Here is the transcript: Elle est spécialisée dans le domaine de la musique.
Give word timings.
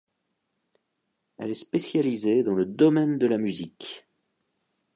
Elle 1.37 1.51
est 1.51 1.53
spécialisée 1.53 2.41
dans 2.41 2.55
le 2.55 2.65
domaine 2.65 3.19
de 3.19 3.27
la 3.27 3.37
musique. 3.37 4.07